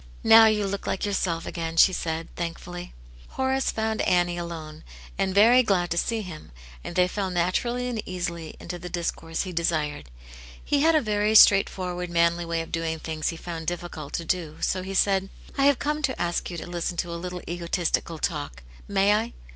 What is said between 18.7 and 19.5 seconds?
may I